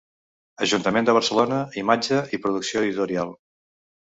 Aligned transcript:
Ajuntament 0.65 1.09
de 1.09 1.15
Barcelona, 1.17 1.59
Imatge 1.83 2.23
i 2.39 2.41
Producció 2.47 2.85
Editorial. 2.89 3.37